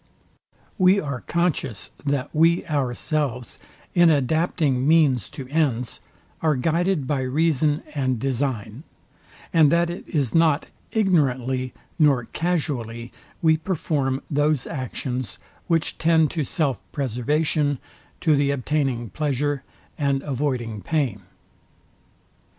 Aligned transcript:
We 0.79 0.99
are 0.99 1.21
conscious, 1.21 1.91
that 2.03 2.31
we 2.33 2.65
ourselves, 2.65 3.59
in 3.93 4.09
adapting 4.09 4.87
means 4.87 5.29
to 5.29 5.47
ends, 5.49 5.99
are 6.41 6.55
guided 6.55 7.05
by 7.05 7.19
reason 7.21 7.83
and 7.93 8.17
design, 8.19 8.81
and 9.53 9.71
that 9.71 9.91
it 9.91 10.03
is 10.07 10.33
not 10.33 10.65
ignorantly 10.91 11.71
nor 11.99 12.23
casually 12.23 13.11
we 13.43 13.57
perform 13.57 14.23
those 14.27 14.65
actions, 14.65 15.37
which 15.67 15.99
tend 15.99 16.31
to 16.31 16.45
self 16.45 16.79
preservation, 16.91 17.77
to 18.21 18.35
the 18.35 18.49
obtaining 18.49 19.11
pleasure, 19.11 19.61
and 19.99 20.23
avoiding 20.23 20.81
pain. 20.81 21.21